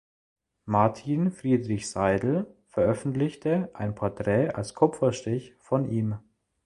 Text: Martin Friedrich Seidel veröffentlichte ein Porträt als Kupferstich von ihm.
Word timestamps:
Martin 0.65 1.29
Friedrich 1.31 1.87
Seidel 1.87 2.47
veröffentlichte 2.65 3.69
ein 3.75 3.93
Porträt 3.93 4.47
als 4.49 4.73
Kupferstich 4.73 5.53
von 5.59 5.85
ihm. 5.91 6.17